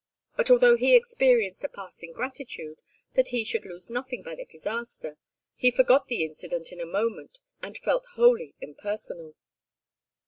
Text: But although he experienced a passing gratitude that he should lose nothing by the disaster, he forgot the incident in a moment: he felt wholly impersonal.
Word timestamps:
But 0.35 0.49
although 0.49 0.77
he 0.77 0.95
experienced 0.95 1.63
a 1.63 1.69
passing 1.69 2.11
gratitude 2.11 2.79
that 3.13 3.27
he 3.27 3.43
should 3.45 3.65
lose 3.65 3.87
nothing 3.87 4.23
by 4.23 4.33
the 4.33 4.45
disaster, 4.45 5.19
he 5.55 5.69
forgot 5.69 6.07
the 6.07 6.23
incident 6.25 6.71
in 6.71 6.79
a 6.81 6.87
moment: 6.87 7.37
he 7.63 7.75
felt 7.75 8.07
wholly 8.15 8.55
impersonal. 8.61 9.35